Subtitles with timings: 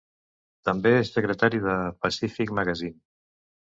[0.69, 1.75] També és secretari de
[2.07, 2.99] "Pacific Magazine".